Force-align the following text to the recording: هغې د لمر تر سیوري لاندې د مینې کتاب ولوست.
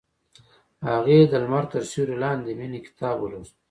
هغې 0.89 1.19
د 1.31 1.33
لمر 1.43 1.63
تر 1.73 1.83
سیوري 1.91 2.15
لاندې 2.23 2.51
د 2.55 2.57
مینې 2.59 2.79
کتاب 2.87 3.15
ولوست. 3.19 3.55